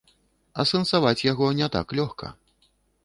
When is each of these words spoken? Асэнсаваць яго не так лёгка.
Асэнсаваць 0.63 1.25
яго 1.31 1.51
не 1.59 1.67
так 1.77 1.87
лёгка. 2.01 2.35